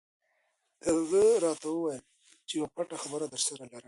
هغه 0.87 1.23
راته 1.45 1.67
وویل 1.71 2.03
چې 2.47 2.53
یوه 2.59 2.69
پټه 2.75 2.95
خبره 3.03 3.25
درسره 3.33 3.55
لرم. 3.67 3.79